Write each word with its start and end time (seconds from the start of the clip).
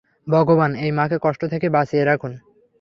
ভগবান, 0.27 0.71
এই 0.75 0.91
মাকে 0.91 1.17
কষ্ট 1.21 1.41
থেকে 1.45 1.67
বাঁচিয়ে 1.69 2.03
রাখুন। 2.05 2.31